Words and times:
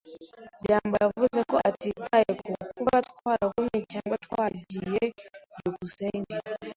byambo 0.63 0.95
yavuze 1.03 1.39
ko 1.51 1.55
atitaye 1.69 2.29
ku 2.39 2.49
kuba 2.73 2.95
twaragumye 3.09 3.79
cyangwa 3.91 4.15
twagiye. 4.25 5.03
byukusenge 5.55 6.35